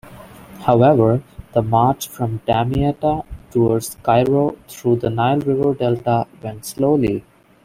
However, 0.61 1.21
the 1.53 1.61
march 1.61 2.07
from 2.07 2.41
Damietta 2.47 3.23
toward 3.51 3.87
Cairo 4.01 4.57
through 4.67 4.95
the 4.95 5.11
Nile 5.11 5.41
River 5.41 5.75
Delta 5.75 6.25
went 6.41 6.65
slowly. 6.65 7.23